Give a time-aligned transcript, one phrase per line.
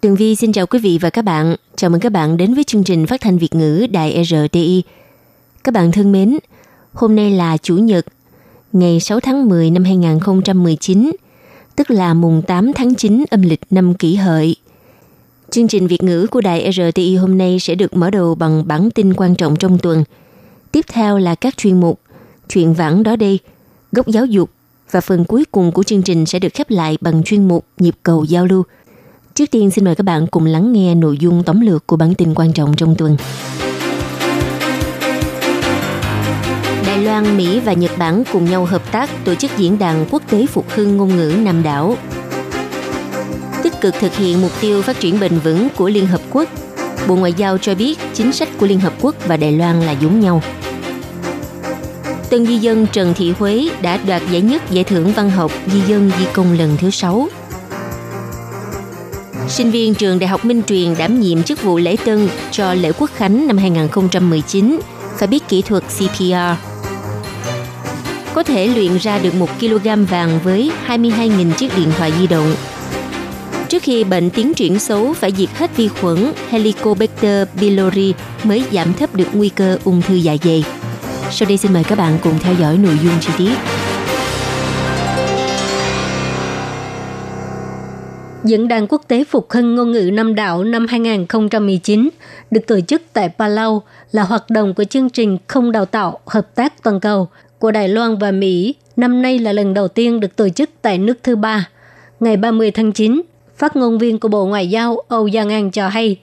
[0.00, 1.56] Tường Vi xin chào quý vị và các bạn.
[1.76, 4.82] Chào mừng các bạn đến với chương trình phát thanh Việt ngữ Đài RTI.
[5.64, 6.38] Các bạn thân mến,
[6.92, 8.06] hôm nay là Chủ nhật,
[8.72, 11.10] ngày 6 tháng 10 năm 2019,
[11.76, 14.56] tức là mùng 8 tháng 9 âm lịch năm kỷ hợi.
[15.50, 18.90] Chương trình Việt ngữ của Đài RTI hôm nay sẽ được mở đầu bằng bản
[18.90, 20.04] tin quan trọng trong tuần.
[20.72, 22.00] Tiếp theo là các chuyên mục,
[22.48, 23.38] chuyện vãng đó đây,
[23.92, 24.50] góc giáo dục
[24.90, 27.94] và phần cuối cùng của chương trình sẽ được khép lại bằng chuyên mục nhịp
[28.02, 28.62] cầu giao lưu.
[29.36, 32.14] Trước tiên xin mời các bạn cùng lắng nghe nội dung tóm lược của bản
[32.14, 33.16] tin quan trọng trong tuần.
[36.86, 40.22] Đài Loan, Mỹ và Nhật Bản cùng nhau hợp tác tổ chức diễn đàn quốc
[40.30, 41.96] tế phục hưng ngôn ngữ Nam đảo.
[43.62, 46.48] Tích cực thực hiện mục tiêu phát triển bền vững của Liên Hợp Quốc.
[47.08, 49.92] Bộ Ngoại giao cho biết chính sách của Liên Hợp Quốc và Đài Loan là
[49.92, 50.42] giống nhau.
[52.30, 55.80] Tân di dân Trần Thị Huế đã đoạt giải nhất giải thưởng văn học di
[55.80, 57.28] dân di công lần thứ 6.
[59.56, 62.92] Sinh viên trường Đại học Minh Truyền đảm nhiệm chức vụ lễ tân cho lễ
[62.98, 64.80] quốc khánh năm 2019
[65.18, 66.34] phải biết kỹ thuật CPR.
[68.34, 72.54] Có thể luyện ra được 1 kg vàng với 22.000 chiếc điện thoại di động.
[73.68, 78.92] Trước khi bệnh tiến triển xấu, phải diệt hết vi khuẩn Helicobacter pylori mới giảm
[78.92, 80.64] thấp được nguy cơ ung thư dạ dày.
[81.30, 83.75] Sau đây xin mời các bạn cùng theo dõi nội dung chi tiết.
[88.46, 92.08] Diễn đàn quốc tế phục hưng ngôn ngữ năm đảo năm 2019
[92.50, 96.54] được tổ chức tại Palau là hoạt động của chương trình không đào tạo hợp
[96.54, 98.74] tác toàn cầu của Đài Loan và Mỹ.
[98.96, 101.68] Năm nay là lần đầu tiên được tổ chức tại nước thứ ba.
[102.20, 103.22] Ngày 30 tháng 9,
[103.56, 106.20] phát ngôn viên của Bộ Ngoại giao Âu Giang An cho hay,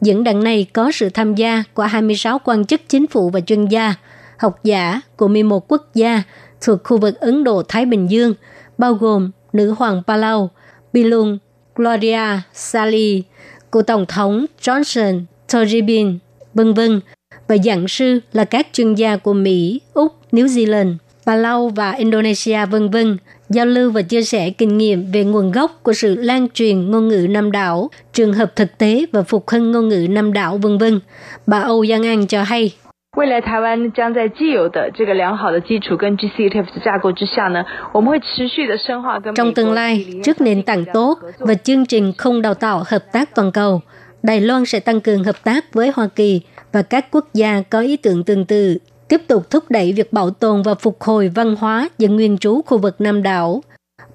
[0.00, 3.66] diễn đàn này có sự tham gia của 26 quan chức chính phủ và chuyên
[3.66, 3.94] gia,
[4.38, 6.22] học giả của 11 quốc gia
[6.60, 8.34] thuộc khu vực Ấn Độ-Thái Bình Dương,
[8.78, 10.50] bao gồm nữ hoàng Palau,
[10.92, 11.38] Bilung
[11.76, 13.22] Gloria Sally,
[13.70, 15.22] của Tổng thống Johnson,
[15.52, 16.18] Toribin,
[16.54, 17.00] vân vân
[17.48, 20.94] và giảng sư là các chuyên gia của Mỹ, Úc, New Zealand,
[21.26, 23.16] Palau và Indonesia vân vân
[23.48, 27.08] giao lưu và chia sẻ kinh nghiệm về nguồn gốc của sự lan truyền ngôn
[27.08, 30.78] ngữ Nam đảo, trường hợp thực tế và phục hưng ngôn ngữ Nam đảo vân
[30.78, 31.00] vân.
[31.46, 32.72] Bà Âu Giang An cho hay.
[33.17, 42.53] 未来台湾将在既有的这个良好的基础跟 GCTF 的架构之下呢，我们会持续的深化跟 Trong tương lai, trước nền tảng tốt và chương trình không đào
[42.53, 43.81] tạo hợp tác toàn cầu,
[44.23, 46.41] Đài Loan sẽ tăng cường hợp tác với Hoa Kỳ
[46.71, 48.77] và các quốc gia có ý tưởng tương tự,
[49.07, 52.61] tiếp tục thúc đẩy việc bảo tồn và phục hồi văn hóa dân nguyên trú
[52.61, 53.63] khu vực Nam đảo.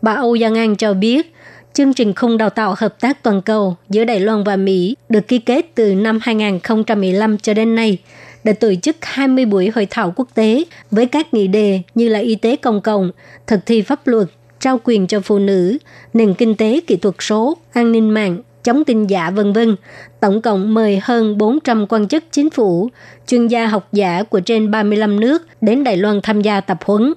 [0.02, 1.34] Bà Âu Giang An cho biết,
[1.72, 5.28] chương trình khung đào tạo hợp tác toàn cầu giữa Đài Loan và Mỹ được
[5.28, 8.08] ký kết từ năm 2015 cho đến nay –
[8.43, 12.19] đã tổ chức 20 buổi hội thảo quốc tế với các nghị đề như là
[12.19, 13.11] y tế công cộng,
[13.47, 14.27] thực thi pháp luật,
[14.59, 15.77] trao quyền cho phụ nữ,
[16.13, 19.75] nền kinh tế kỹ thuật số, an ninh mạng, chống tin giả vân vân.
[20.19, 22.89] Tổng cộng mời hơn 400 quan chức chính phủ,
[23.27, 27.13] chuyên gia học giả của trên 35 nước đến Đài Loan tham gia tập huấn.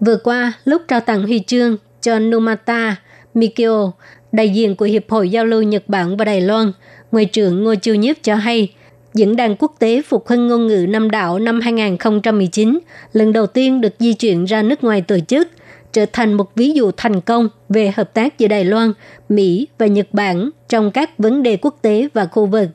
[0.00, 2.96] Vừa qua, lúc trao tặng huy chương cho Numata
[3.34, 3.92] Mikio,
[4.32, 6.72] đại diện của Hiệp hội Giao lưu Nhật Bản và Đài Loan,
[7.12, 8.72] Ngoại trưởng Ngô Chiêu Nhiếp cho hay,
[9.16, 12.78] Diễn đàn quốc tế phục hưng ngôn ngữ năm đạo năm 2019
[13.12, 15.48] lần đầu tiên được di chuyển ra nước ngoài tổ chức,
[15.92, 18.92] trở thành một ví dụ thành công về hợp tác giữa Đài Loan,
[19.28, 22.68] Mỹ và Nhật Bản trong các vấn đề quốc tế và khu vực.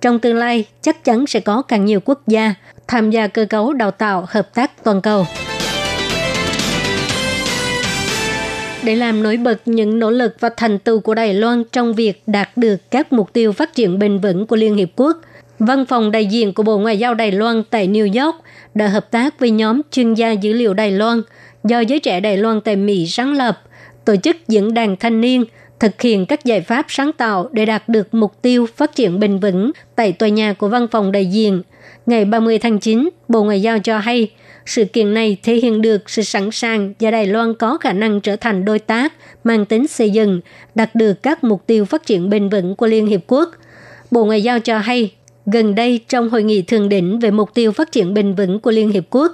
[0.00, 2.54] Trong tương lai, chắc chắn sẽ có càng nhiều quốc gia
[2.88, 5.26] tham gia cơ cấu đào tạo hợp tác toàn cầu.
[8.82, 12.22] Để làm nổi bật những nỗ lực và thành tựu của Đài Loan trong việc
[12.26, 15.16] đạt được các mục tiêu phát triển bền vững của Liên Hiệp Quốc–
[15.58, 18.36] Văn phòng đại diện của Bộ Ngoại giao Đài Loan tại New York
[18.74, 21.22] đã hợp tác với nhóm chuyên gia dữ liệu Đài Loan
[21.64, 23.62] do giới trẻ Đài Loan tại Mỹ sáng lập,
[24.04, 25.44] tổ chức diễn đàn thanh niên
[25.80, 29.38] thực hiện các giải pháp sáng tạo để đạt được mục tiêu phát triển bền
[29.38, 31.62] vững tại tòa nhà của văn phòng đại diện.
[32.06, 34.30] Ngày 30 tháng 9, Bộ Ngoại giao cho hay,
[34.66, 38.20] sự kiện này thể hiện được sự sẵn sàng và Đài Loan có khả năng
[38.20, 39.12] trở thành đối tác
[39.44, 40.40] mang tính xây dựng,
[40.74, 43.50] đạt được các mục tiêu phát triển bền vững của Liên Hiệp Quốc.
[44.10, 45.10] Bộ Ngoại giao cho hay,
[45.46, 48.70] Gần đây, trong hội nghị thượng đỉnh về mục tiêu phát triển bền vững của
[48.70, 49.32] Liên Hiệp Quốc,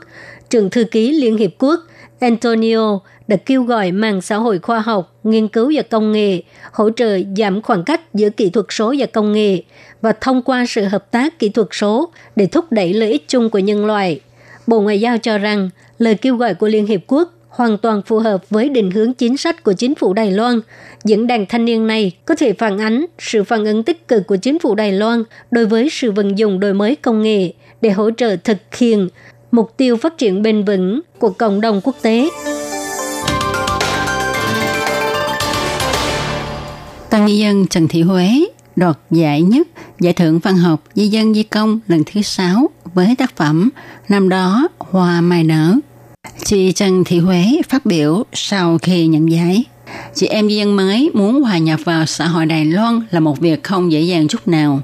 [0.51, 1.81] trưởng thư ký Liên Hiệp Quốc
[2.21, 6.43] Antonio đã kêu gọi mạng xã hội khoa học, nghiên cứu và công nghệ
[6.73, 9.63] hỗ trợ giảm khoảng cách giữa kỹ thuật số và công nghệ
[10.01, 13.51] và thông qua sự hợp tác kỹ thuật số để thúc đẩy lợi ích chung
[13.51, 14.21] của nhân loại.
[14.67, 18.19] Bộ Ngoại giao cho rằng lời kêu gọi của Liên Hiệp Quốc hoàn toàn phù
[18.19, 20.61] hợp với định hướng chính sách của chính phủ Đài Loan.
[21.05, 24.37] Diễn đàn thanh niên này có thể phản ánh sự phản ứng tích cực của
[24.37, 28.11] chính phủ Đài Loan đối với sự vận dụng đổi mới công nghệ để hỗ
[28.11, 29.09] trợ thực hiện
[29.53, 32.29] mục tiêu phát triển bền vững của cộng đồng quốc tế.
[37.11, 38.31] Tăng Nghi Dân Trần Thị Huế
[38.77, 39.69] đoạt giải nhất
[40.01, 43.71] giải thưởng văn học Di dân Di công lần thứ sáu với tác phẩm
[44.09, 45.75] năm đó Hoa Mai Nở.
[46.51, 49.65] Chị Trần Thị Huế phát biểu sau khi nhận giải.
[50.15, 53.41] Chị em di dân mới muốn hòa nhập vào xã hội Đài Loan là một
[53.41, 54.83] việc không dễ dàng chút nào.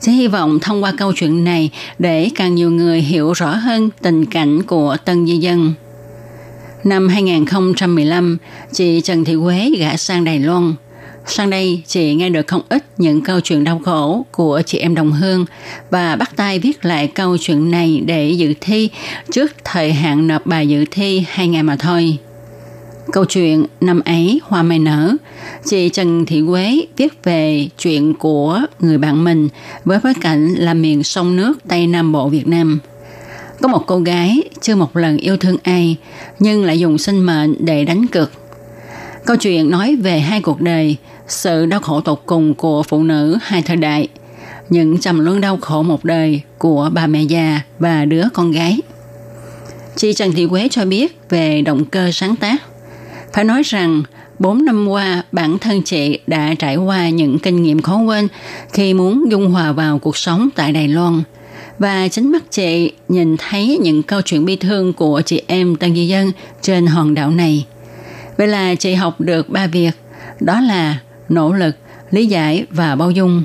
[0.00, 3.90] sẽ hy vọng thông qua câu chuyện này để càng nhiều người hiểu rõ hơn
[4.02, 5.74] tình cảnh của tân di dân.
[6.84, 8.38] Năm 2015,
[8.72, 10.74] chị Trần Thị Quế gã sang Đài Loan.
[11.28, 14.94] Sang đây, chị nghe được không ít những câu chuyện đau khổ của chị em
[14.94, 15.44] đồng hương
[15.90, 18.90] và bắt tay viết lại câu chuyện này để dự thi
[19.32, 22.18] trước thời hạn nộp bài dự thi hai ngày mà thôi.
[23.12, 25.16] Câu chuyện năm ấy hoa mai nở,
[25.64, 29.48] chị Trần Thị Quế viết về chuyện của người bạn mình
[29.84, 32.78] với bối cảnh là miền sông nước Tây Nam Bộ Việt Nam.
[33.62, 35.96] Có một cô gái chưa một lần yêu thương ai
[36.38, 38.30] nhưng lại dùng sinh mệnh để đánh cược.
[39.26, 40.96] Câu chuyện nói về hai cuộc đời,
[41.28, 44.08] sự đau khổ tột cùng của phụ nữ hai thời đại,
[44.68, 48.80] những trầm luân đau khổ một đời của bà mẹ già và đứa con gái.
[49.96, 52.62] Chị Trần Thị Quế cho biết về động cơ sáng tác–
[53.32, 54.02] phải nói rằng,
[54.38, 58.28] 4 năm qua, bản thân chị đã trải qua những kinh nghiệm khó quên
[58.72, 61.22] khi muốn dung hòa vào cuộc sống tại Đài Loan.
[61.78, 65.94] Và chính mắt chị nhìn thấy những câu chuyện bi thương của chị em Tân
[65.94, 66.32] Di Dân
[66.62, 67.66] trên hòn đảo này.
[68.36, 69.92] Vậy là chị học được ba việc,
[70.40, 70.98] đó là
[71.28, 71.76] nỗ lực,
[72.10, 73.42] lý giải và bao dung.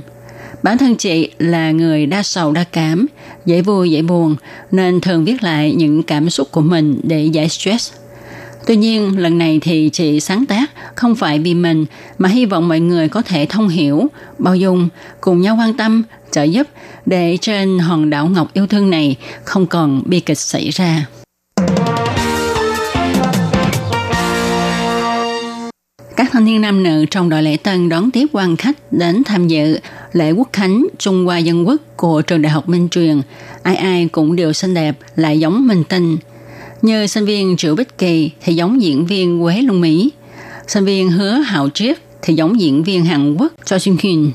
[0.63, 3.05] Bản thân chị là người đa sầu đa cảm,
[3.45, 4.35] dễ vui dễ buồn,
[4.71, 7.93] nên thường viết lại những cảm xúc của mình để giải stress.
[8.67, 11.85] Tuy nhiên, lần này thì chị sáng tác không phải vì mình
[12.17, 14.07] mà hy vọng mọi người có thể thông hiểu,
[14.37, 14.89] bao dung,
[15.21, 16.67] cùng nhau quan tâm, trợ giúp
[17.05, 21.05] để trên hòn đảo ngọc yêu thương này không còn bi kịch xảy ra.
[26.15, 29.47] Các thanh niên nam nữ trong đội lễ tân đón tiếp quan khách đến tham
[29.47, 29.79] dự
[30.13, 33.21] lễ quốc khánh Trung Hoa Dân Quốc của trường Đại học Minh Truyền.
[33.63, 36.17] Ai ai cũng đều xinh đẹp, lại giống minh tinh–
[36.83, 40.11] như sinh viên Triệu Bích Kỳ thì giống diễn viên Quế Lung Mỹ.
[40.67, 44.31] Sinh viên Hứa Hạo Triết thì giống diễn viên Hàn Quốc Cho Jin Hyun.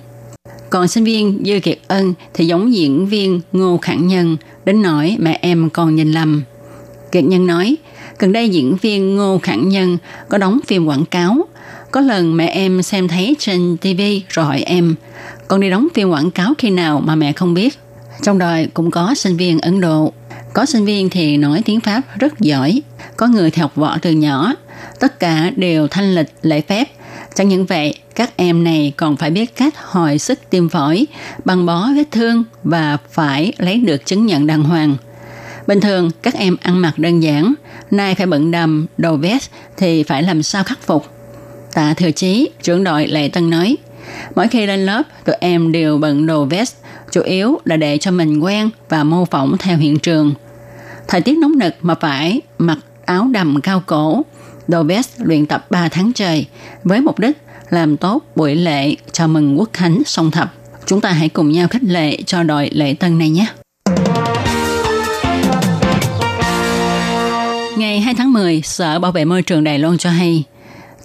[0.70, 5.16] Còn sinh viên Dư Kiệt Ân thì giống diễn viên Ngô Khẳng Nhân, đến nỗi
[5.18, 6.42] mẹ em còn nhìn lầm.
[7.12, 7.76] Kiệt Nhân nói,
[8.18, 9.98] gần đây diễn viên Ngô Khẳng Nhân
[10.28, 11.47] có đóng phim quảng cáo.
[11.90, 14.94] Có lần mẹ em xem thấy trên TV rồi hỏi em,
[15.48, 17.78] con đi đóng phim quảng cáo khi nào mà mẹ không biết.
[18.22, 20.12] Trong đời cũng có sinh viên Ấn Độ
[20.52, 22.82] có sinh viên thì nói tiếng Pháp rất giỏi,
[23.16, 24.54] có người thì học võ từ nhỏ,
[25.00, 26.88] tất cả đều thanh lịch lễ phép.
[27.34, 31.06] Chẳng những vậy, các em này còn phải biết cách hồi sức tim phổi,
[31.44, 34.96] băng bó vết thương và phải lấy được chứng nhận đàng hoàng.
[35.66, 37.54] Bình thường các em ăn mặc đơn giản,
[37.90, 41.17] nay phải bận đầm, đồ vest thì phải làm sao khắc phục.
[41.74, 43.76] Tạ Thừa Chí, trưởng đội Lệ Tân nói,
[44.34, 46.74] mỗi khi lên lớp, tụi em đều bận đồ vest,
[47.10, 50.34] chủ yếu là để cho mình quen và mô phỏng theo hiện trường.
[51.08, 54.22] Thời tiết nóng nực mà phải mặc áo đầm cao cổ,
[54.68, 56.46] đồ vest luyện tập 3 tháng trời
[56.84, 57.38] với mục đích
[57.70, 60.54] làm tốt buổi lễ chào mừng quốc khánh song thập.
[60.86, 63.46] Chúng ta hãy cùng nhau khích lệ cho đội lễ tân này nhé.
[67.78, 70.44] Ngày 2 tháng 10, Sở Bảo vệ Môi trường Đài Loan cho hay,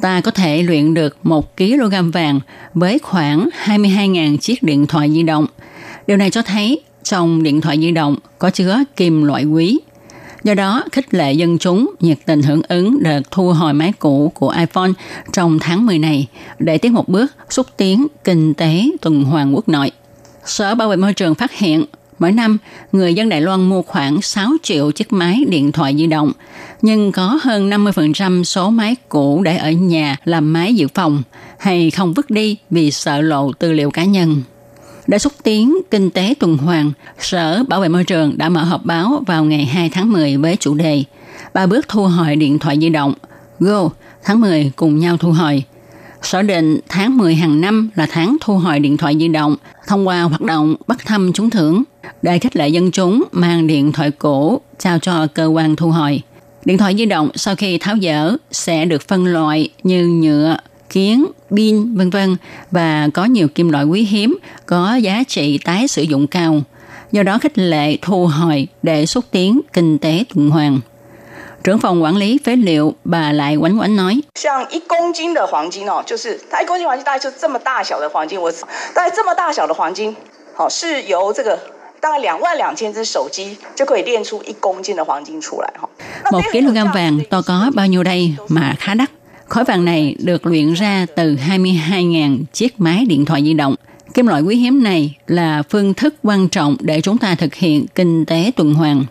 [0.02, 2.40] ta có thể luyện được 1 kg vàng
[2.74, 5.46] với khoảng 22.000 chiếc điện thoại di động.
[6.08, 9.80] Điều này cho thấy trong điện thoại di động có chứa kim loại quý.
[10.44, 14.32] Do đó, khích lệ dân chúng nhiệt tình hưởng ứng đợt thu hồi máy cũ
[14.36, 14.92] của iPhone
[15.34, 16.28] trong tháng 10 này
[16.60, 19.92] để tiến một bước xúc tiến kinh tế tuần hoàn quốc nội.
[20.46, 21.86] Sở Bảo vệ Môi trường phát hiện
[22.24, 22.58] mỗi năm
[22.92, 26.32] người dân Đài Loan mua khoảng 6 triệu chiếc máy điện thoại di động,
[26.82, 31.24] nhưng có hơn 50% số máy cũ để ở nhà làm máy dự phòng
[31.60, 34.42] hay không vứt đi vì sợ lộ tư liệu cá nhân.
[35.08, 38.86] Để xúc tiến kinh tế tuần hoàn, Sở Bảo vệ Môi trường đã mở họp
[38.86, 41.04] báo vào ngày 2 tháng 10 với chủ đề
[41.54, 43.14] ba bước thu hồi điện thoại di động.
[43.60, 43.90] Go,
[44.24, 45.64] tháng 10 cùng nhau thu hồi.
[46.22, 49.56] Sở định tháng 10 hàng năm là tháng thu hồi điện thoại di động
[49.88, 51.84] thông qua hoạt động bắt thăm trúng thưởng
[52.22, 56.22] để khích lệ dân chúng mang điện thoại cũ trao cho cơ quan thu hồi.
[56.66, 60.58] Điện thoại di động sau khi tháo dỡ sẽ được phân loại như nhựa,
[60.90, 62.36] kiến, pin, vân vân
[62.72, 66.62] và có nhiều kim loại quý hiếm có giá trị tái sử dụng cao.
[67.12, 70.80] Do đó khích lệ thu hồi để xúc tiến kinh tế tuần hoàn.
[71.64, 74.22] Trưởng phòng quản lý phế liệu bà Lại Quánh Quánh nói.
[86.32, 89.10] Một kg vàng to có bao nhiêu đây mà khá đắt.
[89.48, 93.76] Khối vàng này được luyện ra từ 22.000 chiếc máy điện thoại di động.
[94.14, 97.86] Kim loại quý hiếm này là phương thức quan trọng để chúng ta thực hiện
[97.96, 99.06] kinh tế tuần hoàn.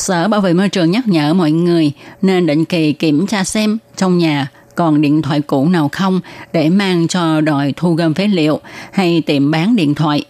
[0.00, 1.92] Sở Bảo vệ môi trường nhắc nhở mọi người
[2.22, 6.20] nên định kỳ kiểm tra xem trong nhà còn điện thoại cũ nào không
[6.52, 8.60] để mang cho đội thu gom phế liệu
[8.92, 10.24] hay tiệm bán điện thoại.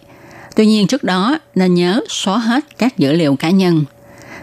[0.55, 3.83] Tuy nhiên trước đó nên nhớ xóa hết các dữ liệu cá nhân.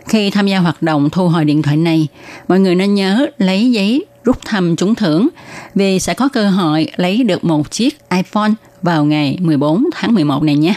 [0.07, 2.09] Khi tham gia hoạt động thu hồi điện thoại này,
[2.49, 5.29] mọi người nên nhớ lấy giấy rút thăm trúng thưởng
[5.75, 8.51] vì sẽ có cơ hội lấy được một chiếc iPhone
[8.83, 10.75] vào ngày 14 tháng 11 này nhé.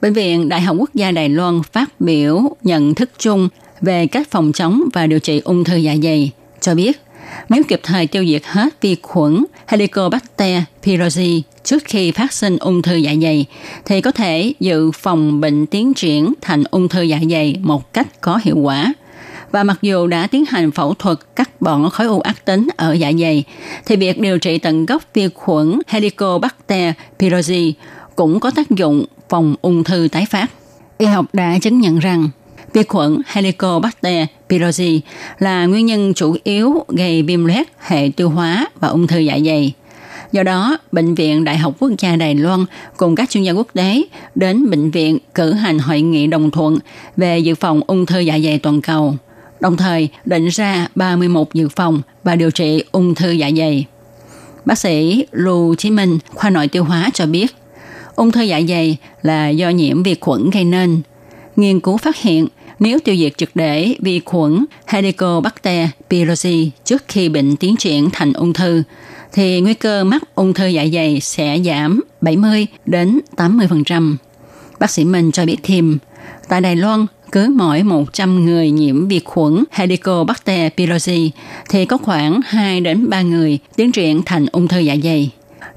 [0.00, 3.48] Bệnh viện Đại học Quốc gia Đài Loan phát biểu nhận thức chung
[3.80, 6.30] về cách phòng chống và điều trị ung thư dạ dày,
[6.60, 7.00] cho biết
[7.48, 12.82] nếu kịp thời tiêu diệt hết vi khuẩn Helicobacter pylori trước khi phát sinh ung
[12.82, 13.46] thư dạ dày,
[13.84, 18.20] thì có thể dự phòng bệnh tiến triển thành ung thư dạ dày một cách
[18.20, 18.92] có hiệu quả.
[19.52, 22.92] Và mặc dù đã tiến hành phẫu thuật cắt bỏ khối u ác tính ở
[22.92, 23.44] dạ dày,
[23.86, 27.74] thì việc điều trị tận gốc vi khuẩn Helicobacter pylori
[28.20, 30.50] cũng có tác dụng phòng ung thư tái phát.
[30.98, 32.28] Y học đã chứng nhận rằng
[32.72, 35.00] vi khuẩn Helicobacter pylori
[35.38, 39.38] là nguyên nhân chủ yếu gây viêm loét hệ tiêu hóa và ung thư dạ
[39.44, 39.72] dày.
[40.32, 42.64] Do đó, Bệnh viện Đại học Quốc gia Đài Loan
[42.96, 44.02] cùng các chuyên gia quốc tế
[44.34, 46.78] đến bệnh viện cử hành hội nghị đồng thuận
[47.16, 49.14] về dự phòng ung thư dạ dày toàn cầu,
[49.60, 53.86] đồng thời định ra 31 dự phòng và điều trị ung thư dạ dày.
[54.64, 57.54] Bác sĩ Lưu Chí Minh, khoa nội tiêu hóa cho biết,
[58.20, 61.00] ung thư dạ dày là do nhiễm vi khuẩn gây nên.
[61.56, 62.46] Nghiên cứu phát hiện
[62.78, 68.32] nếu tiêu diệt trực để vi khuẩn Helicobacter pylori trước khi bệnh tiến triển thành
[68.32, 68.82] ung thư,
[69.32, 74.16] thì nguy cơ mắc ung thư dạ dày sẽ giảm 70 đến 80%.
[74.78, 75.98] Bác sĩ Minh cho biết thêm,
[76.48, 81.30] tại Đài Loan, cứ mỗi 100 người nhiễm vi khuẩn Helicobacter pylori
[81.68, 85.30] thì có khoảng 2 đến 3 người tiến triển thành ung thư dạ dày.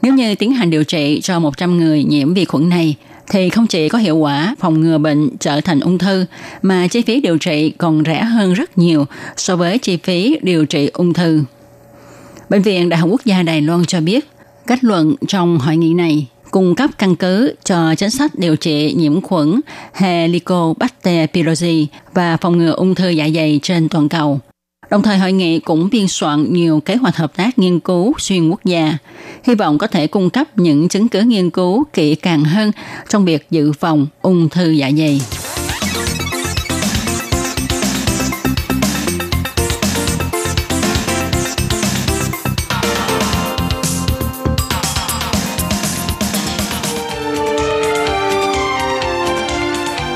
[0.04, 2.96] Nếu như tiến hành điều trị cho 100 người nhiễm vi khuẩn này,
[3.32, 6.26] thì không chỉ có hiệu quả phòng ngừa bệnh trở thành ung thư,
[6.62, 9.06] mà chi phí điều trị còn rẻ hơn rất nhiều
[9.38, 11.44] so với chi phí điều trị ung thư.
[12.50, 14.28] Bệnh viện Đại học Quốc gia Đài Loan cho biết,
[14.68, 18.94] kết luận trong hội nghị này cung cấp căn cứ cho chính sách điều trị
[18.98, 19.62] nhiễm khuẩn
[19.94, 24.40] Helicobacter pylori và phòng ngừa ung thư dạ dày trên toàn cầu.
[24.94, 28.50] Đồng thời hội nghị cũng biên soạn nhiều kế hoạch hợp tác nghiên cứu xuyên
[28.50, 28.98] quốc gia,
[29.44, 32.72] hy vọng có thể cung cấp những chứng cứ nghiên cứu kỹ càng hơn
[33.10, 35.22] trong việc dự phòng ung thư dạ dày.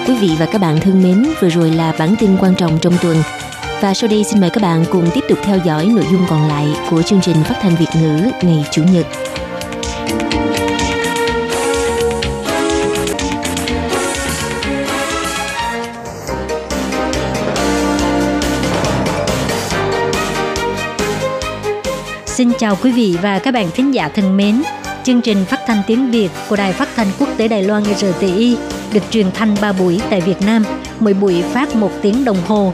[0.08, 2.94] Quý vị và các bạn thân mến, vừa rồi là bản tin quan trọng trong
[3.02, 3.18] tuần.
[3.82, 6.48] Và sau đây xin mời các bạn cùng tiếp tục theo dõi nội dung còn
[6.48, 9.06] lại của chương trình phát thanh Việt ngữ ngày Chủ nhật.
[22.26, 24.64] Xin chào quý vị và các bạn thính giả thân mến.
[25.04, 28.58] Chương trình phát thanh tiếng Việt của Đài Phát thanh Quốc tế Đài Loan RTI
[28.94, 30.64] được truyền thanh 3 buổi tại Việt Nam,
[31.00, 32.74] mỗi buổi phát 1 tiếng đồng hồ.